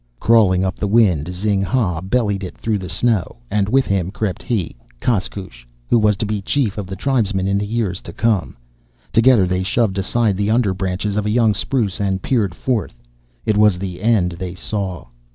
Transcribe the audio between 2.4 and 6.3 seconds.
it through the snow, and with him crept he, Koskoosh, who was to